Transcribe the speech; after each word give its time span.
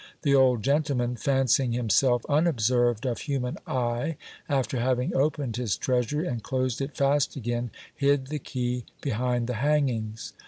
The 0.23 0.33
old 0.33 0.63
gentleman, 0.63 1.15
fancying 1.15 1.73
himself 1.73 2.25
unobserved 2.27 3.05
of 3.05 3.19
human 3.19 3.59
eye, 3.67 4.17
after 4.49 4.79
having 4.79 5.15
opened 5.15 5.57
his 5.57 5.77
treasury 5.77 6.25
and 6.27 6.41
closed 6.41 6.81
it 6.81 6.97
fast 6.97 7.35
again, 7.35 7.69
hid 7.95 8.29
the 8.29 8.39
key 8.39 8.85
behind 9.01 9.45
the 9.45 9.53
hangings. 9.61 10.33